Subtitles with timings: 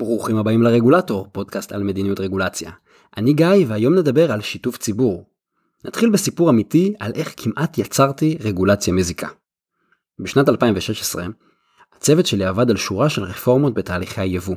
[0.00, 2.70] ברוכים הבאים לרגולטור, פודקאסט על מדיניות רגולציה.
[3.16, 5.24] אני גיא והיום נדבר על שיתוף ציבור.
[5.84, 9.28] נתחיל בסיפור אמיתי על איך כמעט יצרתי רגולציה מזיקה.
[10.18, 11.26] בשנת 2016,
[11.96, 14.56] הצוות שלי עבד על שורה של רפורמות בתהליכי היבוא.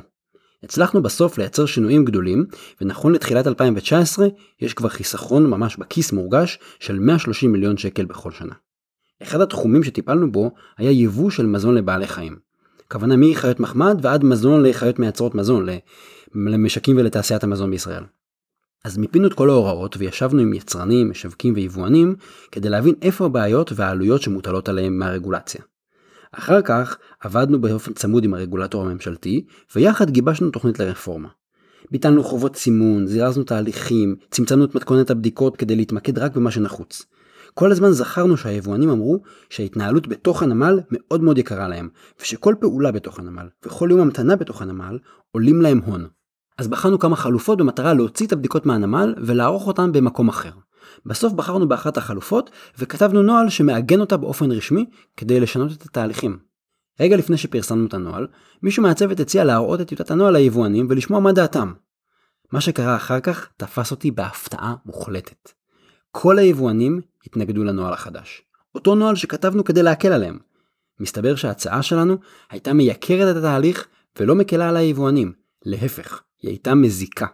[0.62, 2.46] הצלחנו בסוף לייצר שינויים גדולים,
[2.80, 4.26] ונכון לתחילת 2019
[4.60, 8.54] יש כבר חיסכון ממש בכיס מורגש של 130 מיליון שקל בכל שנה.
[9.22, 12.43] אחד התחומים שטיפלנו בו היה יבוא של מזון לבעלי חיים.
[12.86, 15.66] הכוונה מחיות מחמד ועד מזון לחיות מייצרות מזון,
[16.34, 18.04] למשקים ולתעשיית המזון בישראל.
[18.84, 22.14] אז מיפינו את כל ההוראות וישבנו עם יצרנים, משווקים ויבואנים
[22.52, 25.60] כדי להבין איפה הבעיות והעלויות שמוטלות עליהם מהרגולציה.
[26.32, 31.28] אחר כך עבדנו באופן צמוד עם הרגולטור הממשלתי ויחד גיבשנו תוכנית לרפורמה.
[31.90, 37.06] ביטלנו חובות סימון, זירזנו תהליכים, צמצמנו את מתכונת הבדיקות כדי להתמקד רק במה שנחוץ.
[37.54, 41.88] כל הזמן זכרנו שהיבואנים אמרו שההתנהלות בתוך הנמל מאוד מאוד יקרה להם,
[42.20, 44.98] ושכל פעולה בתוך הנמל וכל יום המתנה בתוך הנמל
[45.30, 46.06] עולים להם הון.
[46.58, 50.50] אז בחרנו כמה חלופות במטרה להוציא את הבדיקות מהנמל ולערוך אותן במקום אחר.
[51.06, 56.38] בסוף בחרנו באחת החלופות וכתבנו נוהל שמעגן אותה באופן רשמי כדי לשנות את התהליכים.
[57.00, 58.26] רגע לפני שפרסמנו את הנוהל,
[58.62, 61.72] מישהו מהצוות הציע להראות את טיוטת הנוהל ליבואנים ולשמוע מה דעתם.
[62.52, 65.52] מה שקרה אחר כך תפס אותי בהפתעה מוחלטת.
[66.16, 68.42] כל היבואנים התנגדו לנוהל החדש.
[68.74, 70.38] אותו נוהל שכתבנו כדי להקל עליהם.
[71.00, 72.16] מסתבר שההצעה שלנו
[72.50, 73.86] הייתה מייקרת את התהליך
[74.18, 75.32] ולא מקלה על היבואנים.
[75.64, 77.26] להפך, היא הייתה מזיקה.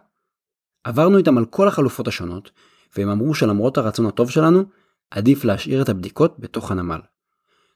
[0.83, 2.51] עברנו איתם על כל החלופות השונות,
[2.97, 4.63] והם אמרו שלמרות הרצון הטוב שלנו,
[5.11, 6.99] עדיף להשאיר את הבדיקות בתוך הנמל.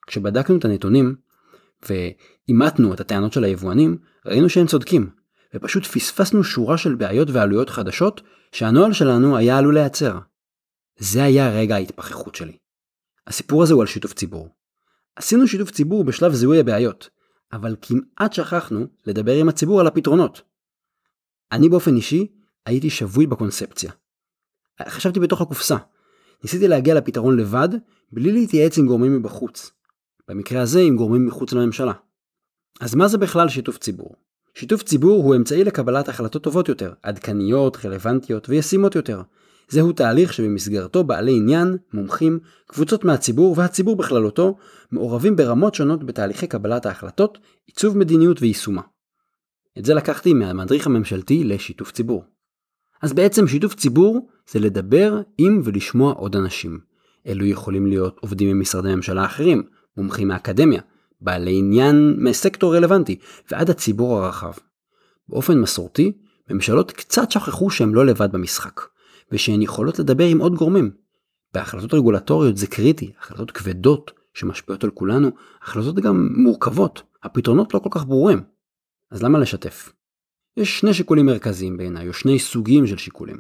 [0.07, 1.15] כשבדקנו את הנתונים,
[1.89, 5.09] ואימתנו את הטענות של היבואנים, ראינו שהם צודקים,
[5.55, 10.19] ופשוט פספסנו שורה של בעיות ועלויות חדשות שהנוהל שלנו היה עלול לייצר.
[10.97, 12.57] זה היה רגע ההתפכחות שלי.
[13.27, 14.49] הסיפור הזה הוא על שיתוף ציבור.
[15.15, 17.09] עשינו שיתוף ציבור בשלב זיהוי הבעיות,
[17.53, 20.41] אבל כמעט שכחנו לדבר עם הציבור על הפתרונות.
[21.51, 22.27] אני באופן אישי
[22.65, 23.91] הייתי שבוי בקונספציה.
[24.87, 25.77] חשבתי בתוך הקופסה.
[26.43, 27.69] ניסיתי להגיע לפתרון לבד,
[28.11, 29.71] בלי להתייעץ עם גורמים מבחוץ.
[30.27, 31.93] במקרה הזה עם גורמים מחוץ לממשלה.
[32.81, 34.15] אז מה זה בכלל שיתוף ציבור?
[34.53, 39.21] שיתוף ציבור הוא אמצעי לקבלת החלטות טובות יותר, עדכניות, רלוונטיות וישימות יותר,
[39.69, 44.57] זהו תהליך שבמסגרתו בעלי עניין, מומחים, קבוצות מהציבור והציבור בכללותו
[44.91, 48.81] מעורבים ברמות שונות בתהליכי קבלת ההחלטות, עיצוב מדיניות ויישומה.
[49.79, 52.23] את זה לקחתי מהמדריך הממשלתי לשיתוף ציבור.
[53.01, 56.79] אז בעצם שיתוף ציבור זה לדבר עם ולשמוע עוד אנשים.
[57.27, 59.63] אלו יכולים להיות עובדים ממשרדי ממשלה אחרים,
[59.97, 60.81] מומחים מהאקדמיה,
[61.21, 63.19] בעלי עניין מסקטור רלוונטי,
[63.51, 64.53] ועד הציבור הרחב.
[65.29, 66.11] באופן מסורתי,
[66.49, 68.81] ממשלות קצת שכחו שהם לא לבד במשחק.
[69.31, 70.91] ושהן יכולות לדבר עם עוד גורמים.
[71.53, 75.31] בהחלטות רגולטוריות זה קריטי, החלטות כבדות שמשפיעות על כולנו,
[75.61, 78.43] החלטות גם מורכבות, הפתרונות לא כל כך ברורים.
[79.11, 79.93] אז למה לשתף?
[80.57, 83.39] יש שני שיקולים מרכזיים בעיניי, או שני סוגים של שיקולים.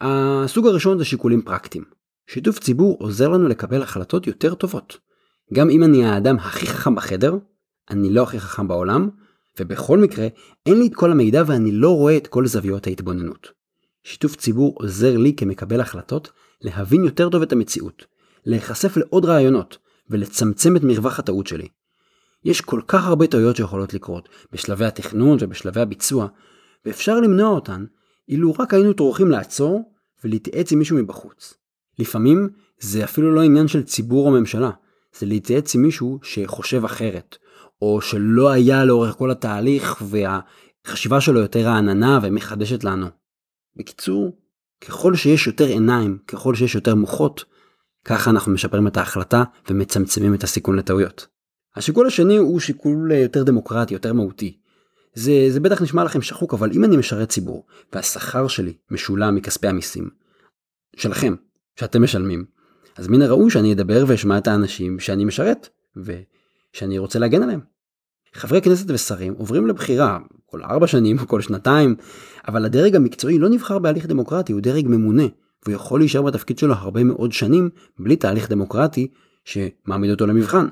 [0.00, 1.84] הסוג הראשון זה שיקולים פרקטיים.
[2.26, 4.98] שיתוף ציבור עוזר לנו לקבל החלטות יותר טובות.
[5.52, 7.36] גם אם אני האדם הכי חכם בחדר,
[7.90, 9.08] אני לא הכי חכם בעולם,
[9.60, 10.28] ובכל מקרה,
[10.66, 13.63] אין לי את כל המידע ואני לא רואה את כל זוויות ההתבוננות.
[14.04, 18.04] שיתוף ציבור עוזר לי כמקבל החלטות להבין יותר טוב את המציאות,
[18.46, 19.78] להיחשף לעוד רעיונות
[20.10, 21.68] ולצמצם את מרווח הטעות שלי.
[22.44, 26.26] יש כל כך הרבה טעויות שיכולות לקרות בשלבי התכנון ובשלבי הביצוע,
[26.84, 27.84] ואפשר למנוע אותן
[28.28, 29.92] אילו רק היינו טורחים לעצור
[30.24, 31.54] ולהתייעץ עם מישהו מבחוץ.
[31.98, 32.48] לפעמים
[32.80, 34.70] זה אפילו לא עניין של ציבור או ממשלה,
[35.18, 37.36] זה להתייעץ עם מישהו שחושב אחרת,
[37.82, 43.23] או שלא היה לאורך כל התהליך והחשיבה שלו יותר רעננה ומחדשת לנו.
[43.76, 44.36] בקיצור,
[44.80, 47.44] ככל שיש יותר עיניים, ככל שיש יותר מוחות,
[48.04, 51.26] ככה אנחנו משפרים את ההחלטה ומצמצמים את הסיכון לטעויות.
[51.76, 54.58] השיקול השני הוא שיקול יותר דמוקרטי, יותר מהותי.
[55.14, 59.66] זה, זה בטח נשמע לכם שחוק, אבל אם אני משרת ציבור, והשכר שלי משולם מכספי
[59.66, 60.10] המיסים,
[60.96, 61.34] שלכם,
[61.80, 62.44] שאתם משלמים,
[62.96, 67.60] אז מן הראוי שאני אדבר ואשמע את האנשים שאני משרת, ושאני רוצה להגן עליהם.
[68.34, 70.18] חברי כנסת ושרים עוברים לבחירה
[70.54, 71.96] כל ארבע שנים או כל שנתיים,
[72.48, 75.22] אבל הדרג המקצועי לא נבחר בהליך דמוקרטי, הוא דרג ממונה,
[75.64, 79.08] והוא יכול להישאר בתפקיד שלו הרבה מאוד שנים בלי תהליך דמוקרטי
[79.44, 80.66] שמעמיד אותו למבחן.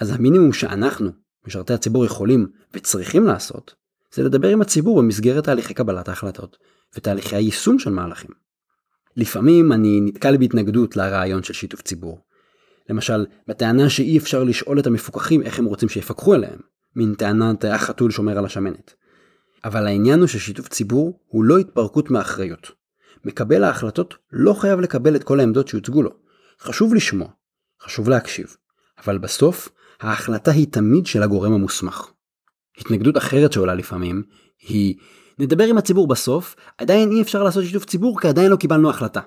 [0.00, 1.10] אז המינימום שאנחנו,
[1.46, 3.74] משרתי הציבור, יכולים וצריכים לעשות,
[4.14, 6.56] זה לדבר עם הציבור במסגרת תהליכי קבלת ההחלטות
[6.96, 8.30] ותהליכי היישום של מהלכים.
[9.16, 12.20] לפעמים אני נתקל בהתנגדות לרעיון של שיתוף ציבור.
[12.90, 16.58] למשל, בטענה שאי אפשר לשאול את המפוקחים איך הם רוצים שיפקחו עליהם.
[16.96, 18.94] מין טענת החתול שומר על השמנת.
[19.64, 22.72] אבל העניין הוא ששיתוף ציבור הוא לא התפרקות מאחריות.
[23.24, 26.10] מקבל ההחלטות לא חייב לקבל את כל העמדות שהוצגו לו.
[26.60, 27.28] חשוב לשמוע,
[27.82, 28.56] חשוב להקשיב,
[29.04, 29.68] אבל בסוף
[30.00, 32.10] ההחלטה היא תמיד של הגורם המוסמך.
[32.78, 34.22] התנגדות אחרת שעולה לפעמים
[34.68, 34.94] היא
[35.38, 39.20] נדבר עם הציבור בסוף, עדיין אי אפשר לעשות שיתוף ציבור כי עדיין לא קיבלנו החלטה.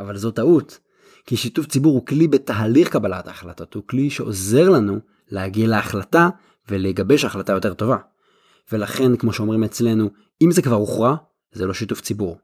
[0.00, 0.78] אבל זו טעות,
[1.26, 4.98] כי שיתוף ציבור הוא כלי בתהליך קבלת ההחלטות, הוא כלי שעוזר לנו
[5.28, 6.28] להגיע להחלטה
[6.68, 7.96] ולגבש החלטה יותר טובה.
[8.72, 10.10] ולכן, כמו שאומרים אצלנו,
[10.42, 11.16] אם זה כבר הוכרע,
[11.52, 12.38] זה לא שיתוף ציבור.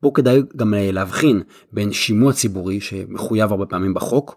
[0.00, 4.36] פה כדאי גם להבחין בין שימוע ציבורי שמחויב הרבה פעמים בחוק,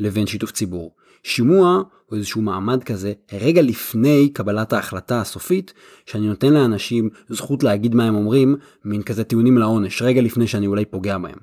[0.00, 0.94] לבין שיתוף ציבור.
[1.22, 5.72] שימוע הוא איזשהו מעמד כזה רגע לפני קבלת ההחלטה הסופית,
[6.06, 10.66] שאני נותן לאנשים זכות להגיד מה הם אומרים, מין כזה טיעונים לעונש, רגע לפני שאני
[10.66, 11.38] אולי פוגע בהם.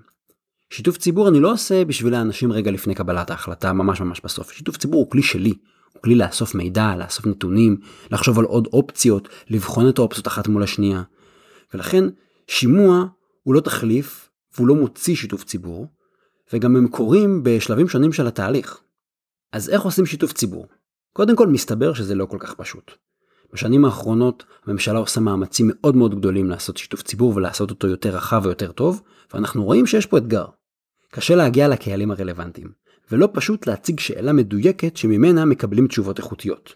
[0.69, 4.51] שיתוף ציבור אני לא עושה בשביל האנשים רגע לפני קבלת ההחלטה, ממש ממש בסוף.
[4.51, 5.53] שיתוף ציבור הוא כלי שלי,
[6.01, 7.77] כלי לאסוף מידע, לאסוף נתונים,
[8.11, 11.03] לחשוב על עוד אופציות, לבחון את האופציות אחת מול השנייה.
[11.73, 12.03] ולכן
[12.47, 13.05] שימוע
[13.43, 15.87] הוא לא תחליף, והוא לא מוציא שיתוף ציבור,
[16.53, 18.79] וגם הם קורים בשלבים שונים של התהליך.
[19.51, 20.67] אז איך עושים שיתוף ציבור?
[21.13, 22.91] קודם כל מסתבר שזה לא כל כך פשוט.
[23.53, 28.41] בשנים האחרונות הממשלה עושה מאמצים מאוד מאוד גדולים לעשות שיתוף ציבור ולעשות אותו יותר רחב
[28.43, 29.01] ויותר טוב,
[29.33, 30.45] ואנחנו רואים שיש פה אתגר.
[31.11, 32.71] קשה להגיע לקהלים הרלוונטיים,
[33.11, 36.75] ולא פשוט להציג שאלה מדויקת שממנה מקבלים תשובות איכותיות.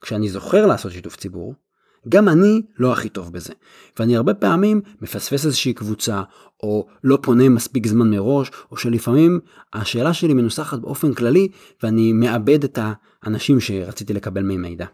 [0.00, 1.54] כשאני זוכר לעשות שיתוף ציבור,
[2.08, 3.52] גם אני לא הכי טוב בזה,
[3.98, 6.22] ואני הרבה פעמים מפספס איזושהי קבוצה,
[6.62, 9.40] או לא פונה מספיק זמן מראש, או שלפעמים
[9.72, 11.48] השאלה שלי מנוסחת באופן כללי,
[11.82, 12.78] ואני מאבד את
[13.22, 14.86] האנשים שרציתי לקבל מהם מידע.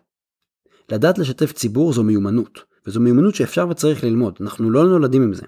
[0.93, 5.47] לדעת לשתף ציבור זו מיומנות, וזו מיומנות שאפשר וצריך ללמוד, אנחנו לא נולדים עם זה.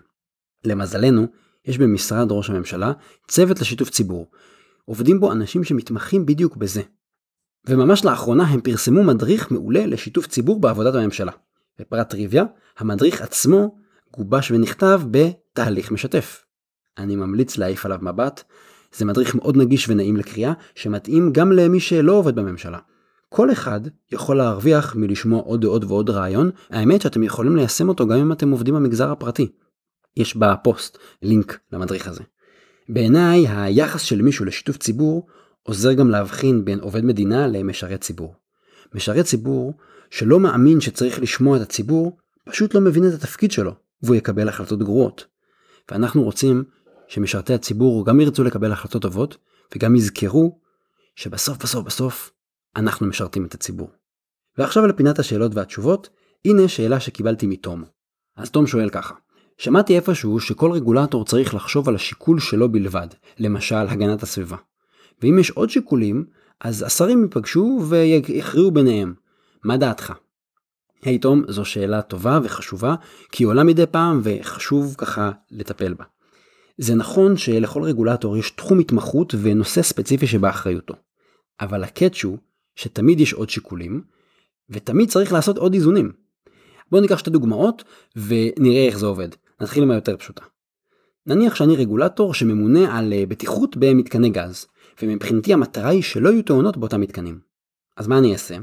[0.65, 1.27] למזלנו,
[1.65, 2.93] יש במשרד ראש הממשלה
[3.29, 4.31] צוות לשיתוף ציבור.
[4.85, 6.83] עובדים בו אנשים שמתמחים בדיוק בזה.
[7.69, 11.33] וממש לאחרונה הם פרסמו מדריך מעולה לשיתוף ציבור בעבודת הממשלה.
[11.79, 12.45] בפרט טריוויה,
[12.79, 13.79] המדריך עצמו
[14.13, 16.45] גובש ונכתב בתהליך משתף.
[16.99, 18.43] אני ממליץ להעיף עליו מבט,
[18.97, 22.79] זה מדריך מאוד נגיש ונעים לקריאה, שמתאים גם למי שלא עובד בממשלה.
[23.29, 23.81] כל אחד
[24.13, 28.51] יכול להרוויח מלשמוע עוד ועוד ועוד רעיון, האמת שאתם יכולים ליישם אותו גם אם אתם
[28.51, 29.53] עובדים במגזר הפרטי.
[30.17, 32.23] יש בפוסט לינק למדריך הזה.
[32.89, 35.27] בעיניי היחס של מישהו לשיתוף ציבור
[35.63, 38.35] עוזר גם להבחין בין עובד מדינה למשרת ציבור.
[38.95, 39.75] משרת ציבור
[40.11, 44.79] שלא מאמין שצריך לשמוע את הציבור, פשוט לא מבין את התפקיד שלו, והוא יקבל החלטות
[44.79, 45.27] גרועות.
[45.91, 46.65] ואנחנו רוצים
[47.09, 49.37] שמשרתי הציבור גם ירצו לקבל החלטות טובות,
[49.75, 50.59] וגם יזכרו
[51.17, 52.33] שבסוף בסוף בסוף
[52.77, 53.91] אנחנו משרתים את הציבור.
[54.59, 56.09] ועכשיו לפינת השאלות והתשובות,
[56.45, 57.85] הנה שאלה שקיבלתי מתום.
[58.37, 59.15] אז תום שואל ככה,
[59.59, 63.09] שמעתי איפשהו שכל רגולטור צריך לחשוב על השיקול שלו בלבד,
[63.39, 64.57] למשל הגנת הסביבה.
[65.23, 66.25] ואם יש עוד שיקולים,
[66.61, 69.15] אז השרים ייפגשו ויכריעו ביניהם.
[69.65, 70.13] מה דעתך?
[71.03, 72.95] היי hey, תום, זו שאלה טובה וחשובה,
[73.33, 76.05] כי היא עולה מדי פעם וחשוב ככה לטפל בה.
[76.79, 80.95] זה נכון שלכל רגולטור יש תחום התמחות ונושא ספציפי שבאחריותו.
[81.61, 82.39] אבל הקאץ' הוא
[82.77, 84.03] שתמיד יש עוד שיקולים,
[84.71, 86.13] ותמיד צריך לעשות עוד איזונים.
[86.91, 87.85] בואו ניקח שתי דוגמאות
[88.17, 89.29] ונראה איך זה עובד.
[89.65, 90.43] נתחיל עם היותר פשוטה.
[91.27, 94.67] נניח שאני רגולטור שממונה על אה, בטיחות במתקני גז,
[95.03, 97.39] ומבחינתי המטרה היא שלא יהיו תאונות באותם מתקנים.
[97.97, 98.57] אז מה אני אעשה?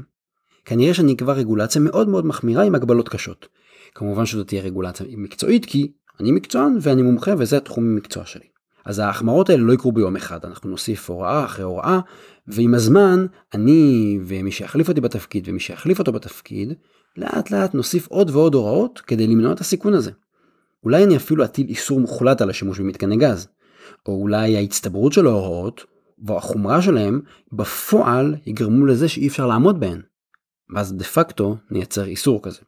[0.64, 3.48] כנראה שאני אקבע רגולציה מאוד מאוד מחמירה עם הגבלות קשות.
[3.94, 8.46] כמובן שזו תהיה רגולציה מקצועית כי אני מקצוען ואני מומחה וזה התחום המקצוע שלי.
[8.84, 12.00] אז ההחמרות האלה לא יקרו ביום אחד, אנחנו נוסיף הוראה אחרי הוראה,
[12.46, 16.72] ועם הזמן אני ומי שיחליף אותי בתפקיד ומי שיחליף אותו בתפקיד,
[17.16, 20.10] לאט לאט נוסיף עוד ועוד הוראות כדי למנוע את הסיכון הזה.
[20.84, 23.48] אולי אני אפילו אטיל איסור מוחלט על השימוש במתקני גז,
[24.06, 25.84] או אולי ההצטברות של ההוראות
[26.26, 27.20] והחומרה שלהם
[27.52, 30.02] בפועל יגרמו לזה שאי אפשר לעמוד בהן.
[30.74, 32.60] ואז דה פקטו נייצר איסור כזה.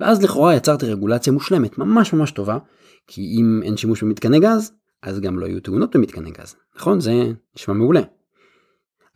[0.00, 2.58] ואז לכאורה יצרתי רגולציה מושלמת ממש ממש טובה,
[3.06, 6.56] כי אם אין שימוש במתקני גז, אז גם לא יהיו תאונות במתקני גז.
[6.76, 7.00] נכון?
[7.00, 7.12] זה
[7.56, 8.00] נשמע מעולה.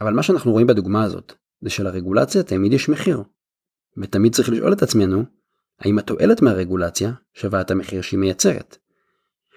[0.01, 3.23] אבל מה שאנחנו רואים בדוגמה הזאת, זה שלרגולציה תמיד יש מחיר.
[3.99, 5.25] ותמיד צריך לשאול את עצמנו,
[5.81, 8.79] האם התועלת מהרגולציה שווה את המחיר שהיא מייצרת.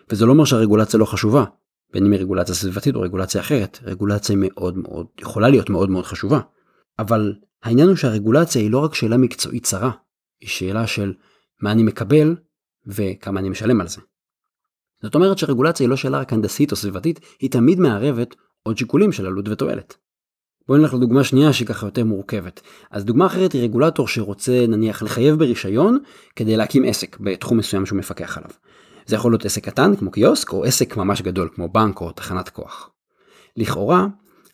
[0.10, 1.46] וזה לא אומר שהרגולציה לא חשובה,
[1.94, 6.06] בין אם היא רגולציה סביבתית או רגולציה אחרת, רגולציה מאוד מאוד, יכולה להיות מאוד מאוד
[6.06, 6.40] חשובה.
[7.00, 9.92] אבל העניין הוא שהרגולציה היא לא רק שאלה מקצועית צרה,
[10.42, 11.14] היא שאלה של
[11.62, 12.36] מה אני מקבל
[12.88, 14.02] וכמה אני משלם על זה.
[15.02, 19.12] זאת אומרת שרגולציה היא לא שאלה רק הנדסית או סביבתית, היא תמיד מערבת עוד שיקולים
[19.12, 19.98] של עלות ותועלת.
[20.68, 22.62] בואו נלך לדוגמה שנייה שהיא ככה יותר מורכבת.
[22.92, 26.00] אז דוגמה אחרת היא רגולטור שרוצה נניח לחייב ברישיון
[26.36, 28.50] כדי להקים עסק בתחום מסוים שהוא מפקח עליו.
[29.06, 32.50] זה יכול להיות עסק קטן כמו קיוסק או עסק ממש גדול כמו בנק או תחנת
[32.50, 32.90] כוח.
[33.58, 34.08] לכאורה,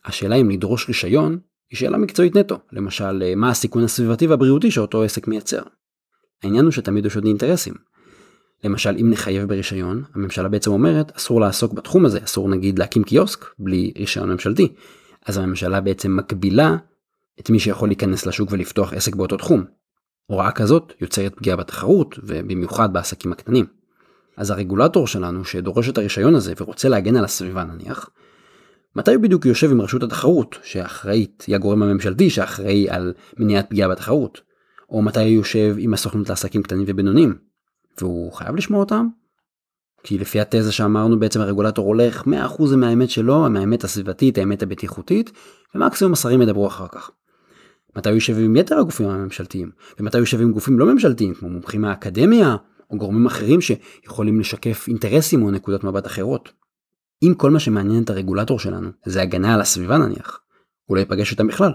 [0.06, 1.40] השאלה אם לדרוש רישיון
[1.72, 5.62] היא שאלה מקצועית נטו, למשל מה הסיכון הסביבתי והבריאותי שאותו עסק מייצר.
[6.44, 7.74] העניין הוא שתמיד יש עוד אינטרסים.
[8.64, 13.46] למשל אם נחייב ברישיון, הממשלה בעצם אומרת אסור לעסוק בתחום הזה, אסור נגיד להקים קיוסק
[13.60, 14.68] בלי רישיון ממשלתי.
[15.26, 16.78] אז הממשלה בעצם מקבילה
[17.40, 19.64] את מי שיכול להיכנס לשוק ולפתוח עסק באותו תחום.
[20.26, 23.66] הוראה כזאת יוצרת פגיעה בתחרות ובמיוחד בעסקים הקטנים.
[24.38, 28.10] אז הרגולטור שלנו שדורש את הרישיון הזה ורוצה להגן על הסביבה נניח,
[28.96, 33.90] מתי הוא בדיוק יושב עם רשות התחרות שאחראית, היא הגורם הממשלתי שאחראי על מניעת פגיעה
[33.90, 34.42] בתחרות,
[34.90, 37.38] או מתי הוא יושב עם הסוכנות לעסקים קטנים ובינוניים,
[37.98, 39.08] והוא חייב לשמוע אותם?
[40.04, 45.32] כי לפי התזה שאמרנו בעצם הרגולטור הולך 100% מהאמת שלו, מהאמת הסביבתית, האמת הבטיחותית,
[45.76, 47.12] ומקסימום השרים ידברו אחר כך.
[47.96, 52.56] מתי יושב עם יתר הגופים הממשלתיים, ומתי יושב עם גופים לא ממשלתיים כמו מומחים מהאקדמיה,
[52.92, 56.52] או גורמים אחרים שיכולים לשקף אינטרסים או נקודות מבט אחרות.
[57.24, 60.40] אם כל מה שמעניין את הרגולטור שלנו זה הגנה על הסביבה נניח,
[60.86, 61.72] הוא לא ייפגש איתם בכלל.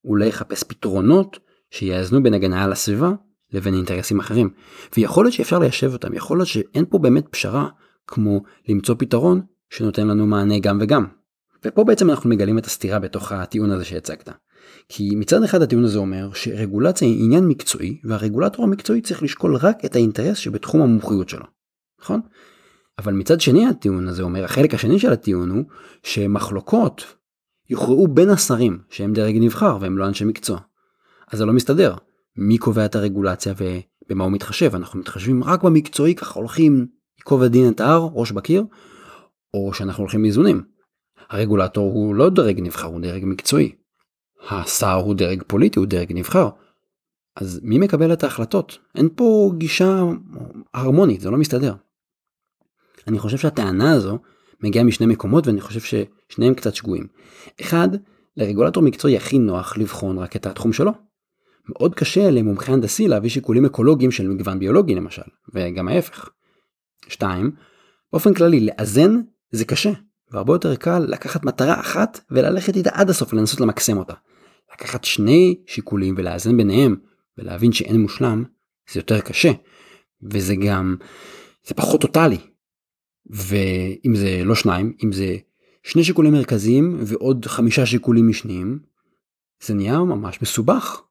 [0.00, 1.38] הוא לא יחפש פתרונות
[1.70, 3.12] שיאזנו בין הגנה על הסביבה
[3.54, 4.50] לבין אינטרסים אחרים.
[4.96, 7.68] ויכול להיות שאפשר ליישב אותם, יכול להיות שאין פה באמת פשרה
[8.06, 11.06] כמו למצוא פתרון שנותן לנו מענה גם וגם.
[11.64, 14.30] ופה בעצם אנחנו מגלים את הסתירה בתוך הטיעון הזה שהצגת.
[14.88, 19.84] כי מצד אחד הטיעון הזה אומר שרגולציה היא עניין מקצועי והרגולטור המקצועי צריך לשקול רק
[19.84, 21.44] את האינטרס שבתחום המומחיות שלו.
[22.00, 22.20] נכון?
[22.98, 25.64] אבל מצד שני הטיעון הזה אומר החלק השני של הטיעון הוא
[26.02, 27.14] שמחלוקות
[27.70, 30.58] יוכרעו בין השרים שהם דרג נבחר והם לא אנשי מקצוע.
[31.32, 31.94] אז זה לא מסתדר.
[32.36, 36.86] מי קובע את הרגולציה ובמה הוא מתחשב אנחנו מתחשבים רק במקצועי ככה הולכים
[37.18, 38.64] ייקוב הדין את ההר ראש בקיר
[39.54, 40.62] או שאנחנו הולכים מאיזונים.
[41.30, 43.72] הרגולטור הוא לא דרג נבחר הוא דרג מקצועי.
[44.50, 46.48] השר הוא דרג פוליטי הוא דרג נבחר.
[47.36, 48.78] אז מי מקבל את ההחלטות?
[48.94, 50.02] אין פה גישה
[50.74, 51.74] הרמונית זה לא מסתדר.
[53.08, 54.18] אני חושב שהטענה הזו
[54.60, 57.06] מגיעה משני מקומות ואני חושב ששניהם קצת שגויים.
[57.60, 57.88] אחד,
[58.36, 60.92] לרגולטור מקצועי הכי נוח לבחון רק את התחום שלו.
[61.68, 65.22] מאוד קשה למומחה הנדסי להביא שיקולים אקולוגיים של מגוון ביולוגי למשל,
[65.54, 66.28] וגם ההפך.
[67.08, 67.50] 2.
[68.12, 69.92] באופן כללי לאזן זה קשה,
[70.30, 74.14] והרבה יותר קל לקחת מטרה אחת וללכת איתה עד הסוף לנסות למקסם אותה.
[74.72, 76.96] לקחת שני שיקולים ולאזן ביניהם
[77.38, 78.44] ולהבין שאין מושלם
[78.92, 79.52] זה יותר קשה
[80.22, 80.96] וזה גם
[81.66, 82.38] זה פחות טוטאלי.
[83.30, 85.36] ואם זה לא שניים אם זה
[85.82, 88.78] שני שיקולים מרכזיים ועוד חמישה שיקולים משניים
[89.62, 91.02] זה נהיה ממש מסובך.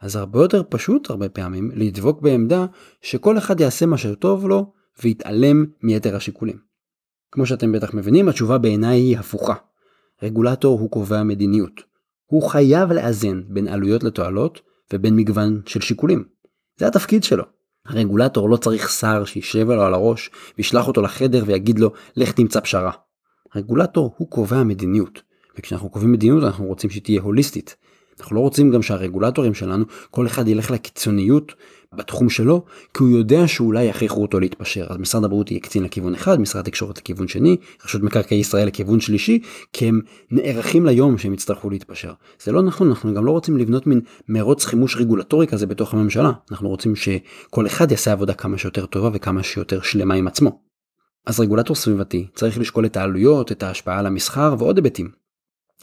[0.00, 2.66] אז הרבה יותר פשוט הרבה פעמים לדבוק בעמדה
[3.02, 4.72] שכל אחד יעשה מה שטוב לו
[5.02, 6.58] ויתעלם מיתר השיקולים.
[7.32, 9.54] כמו שאתם בטח מבינים התשובה בעיניי היא הפוכה.
[10.22, 11.82] רגולטור הוא קובע מדיניות.
[12.26, 14.60] הוא חייב לאזן בין עלויות לתועלות
[14.92, 16.24] ובין מגוון של שיקולים.
[16.76, 17.44] זה התפקיד שלו.
[17.86, 22.60] הרגולטור לא צריך שר שישב לו על הראש וישלח אותו לחדר ויגיד לו לך תמצא
[22.60, 22.92] פשרה.
[23.56, 25.22] רגולטור הוא קובע מדיניות.
[25.58, 27.76] וכשאנחנו קובעים מדיניות אנחנו רוצים שהיא תהיה הוליסטית.
[28.20, 31.54] אנחנו לא רוצים גם שהרגולטורים שלנו כל אחד ילך לקיצוניות
[31.96, 34.86] בתחום שלו כי הוא יודע שאולי יכריחו אותו להתפשר.
[34.88, 39.00] אז משרד הבריאות יהיה קצין לכיוון אחד משרד התקשורת לכיוון שני רשות מקרקעי ישראל לכיוון
[39.00, 39.38] שלישי
[39.72, 42.12] כי הם נערכים ליום שהם יצטרכו להתפשר.
[42.42, 46.32] זה לא נכון אנחנו גם לא רוצים לבנות מין מרוץ חימוש רגולטורי כזה בתוך הממשלה.
[46.50, 50.60] אנחנו רוצים שכל אחד יעשה עבודה כמה שיותר טובה וכמה שיותר שלמה עם עצמו.
[51.26, 55.23] אז רגולטור סביבתי צריך לשקול את העלויות את ההשפעה על המסחר ועוד היבטים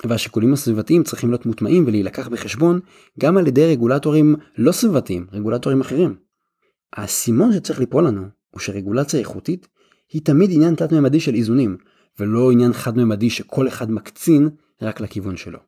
[0.06, 2.80] והשיקולים הסביבתיים צריכים להיות מוטמעים ולהילקח בחשבון
[3.20, 6.16] גם על ידי רגולטורים לא סביבתיים, רגולטורים אחרים.
[6.94, 9.68] האסימון שצריך ליפול לנו הוא שרגולציה איכותית
[10.14, 11.78] היא תמיד עניין תלת-ממדי של איזונים,
[12.20, 14.50] ולא עניין חד-ממדי שכל אחד מקצין
[14.82, 15.60] רק לכיוון שלו.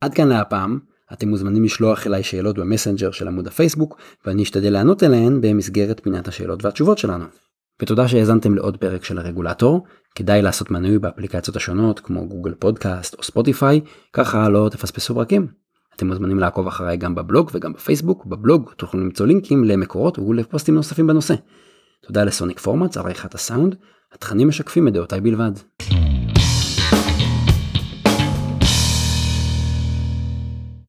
[0.00, 0.78] עד כאן להפעם,
[1.12, 6.28] אתם מוזמנים לשלוח אליי שאלות במסנג'ר של עמוד הפייסבוק, ואני אשתדל לענות אליהן במסגרת פינת
[6.28, 7.24] השאלות והתשובות שלנו.
[7.82, 9.84] ותודה שהאזנתם לעוד פרק של הרגולטור,
[10.14, 13.80] כדאי לעשות מנוי באפליקציות השונות כמו גוגל פודקאסט או ספוטיפיי,
[14.12, 15.46] ככה לא תפספסו פרקים.
[15.96, 21.06] אתם מוזמנים לעקוב אחריי גם בבלוג וגם בפייסבוק, בבלוג תוכלו למצוא לינקים למקורות ולפוסטים נוספים
[21.06, 21.34] בנושא.
[22.06, 23.74] תודה לסוניק פורמאץ עריכת הסאונד,
[24.12, 25.52] התכנים משקפים את דעותיי בלבד.